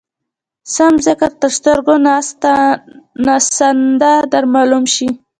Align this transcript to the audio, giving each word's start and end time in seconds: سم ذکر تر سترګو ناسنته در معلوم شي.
سم 0.73 0.93
ذکر 1.05 1.31
تر 1.41 1.51
سترګو 1.57 1.95
ناسنته 3.25 4.11
در 4.31 4.43
معلوم 4.53 4.83
شي. 4.93 5.07